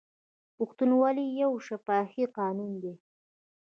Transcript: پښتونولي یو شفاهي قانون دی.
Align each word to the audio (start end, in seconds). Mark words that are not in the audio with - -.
پښتونولي 0.57 1.25
یو 1.41 1.51
شفاهي 1.67 2.25
قانون 2.37 2.71
دی. 2.83 2.93